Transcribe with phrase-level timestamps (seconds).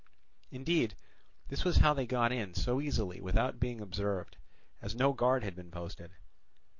[0.49, 0.95] Indeed
[1.49, 4.37] this was how they got in so easily without being observed,
[4.81, 6.09] as no guard had been posted.